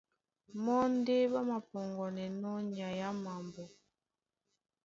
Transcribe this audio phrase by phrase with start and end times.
[0.63, 3.63] Mɔ́ ndé ɓá māpɔŋgɔnɛnɔ́ nyay á mambo.